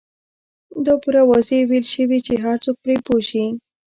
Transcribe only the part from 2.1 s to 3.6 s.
چې هر څوک پرې پوه شي.